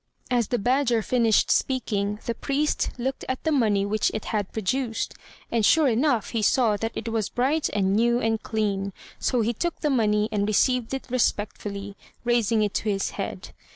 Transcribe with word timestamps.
As 0.31 0.47
the 0.47 0.57
badger 0.57 1.03
finished 1.03 1.51
speaking, 1.51 2.17
the 2.25 2.33
priest 2.33 2.89
looked 2.97 3.23
at 3.29 3.43
the 3.43 3.51
money 3.51 3.85
which 3.85 4.09
it 4.15 4.25
had 4.25 4.51
produced, 4.51 5.13
and 5.51 5.63
sure 5.63 5.87
enough 5.87 6.31
he 6.31 6.41
saw 6.41 6.75
that 6.75 6.93
it 6.97 7.07
was 7.09 7.29
bright 7.29 7.69
and 7.71 7.95
new 7.95 8.19
and 8.19 8.41
clean; 8.41 8.93
so 9.19 9.41
he 9.41 9.53
took 9.53 9.81
the 9.81 9.91
money, 9.91 10.27
and 10.31 10.47
received 10.47 10.95
it 10.95 11.05
respectfully, 11.11 11.95
raising 12.23 12.63
it 12.63 12.73
to 12.73 12.89
his 12.89 13.11
head. 13.11 13.49